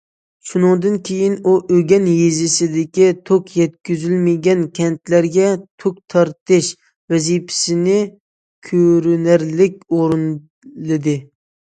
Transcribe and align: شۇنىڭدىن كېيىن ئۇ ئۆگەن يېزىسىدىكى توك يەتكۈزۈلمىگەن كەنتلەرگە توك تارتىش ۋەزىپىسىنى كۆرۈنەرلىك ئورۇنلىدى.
شۇنىڭدىن 0.51 0.93
كېيىن 1.07 1.33
ئۇ 1.49 1.51
ئۆگەن 1.73 2.05
يېزىسىدىكى 2.11 3.09
توك 3.31 3.51
يەتكۈزۈلمىگەن 3.57 4.63
كەنتلەرگە 4.79 5.51
توك 5.83 6.01
تارتىش 6.15 6.71
ۋەزىپىسىنى 7.15 7.99
كۆرۈنەرلىك 8.71 9.79
ئورۇنلىدى. 9.99 11.17